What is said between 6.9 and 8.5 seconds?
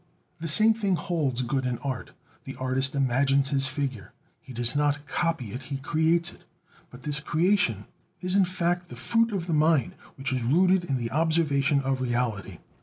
this creation is in